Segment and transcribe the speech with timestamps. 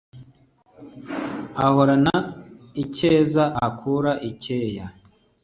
[1.65, 2.15] ahorana
[2.83, 4.85] icyeza akura i cyeya